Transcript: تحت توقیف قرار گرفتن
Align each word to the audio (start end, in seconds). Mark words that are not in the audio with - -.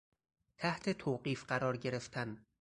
تحت 0.59 0.89
توقیف 0.89 1.45
قرار 1.45 1.77
گرفتن 1.77 2.45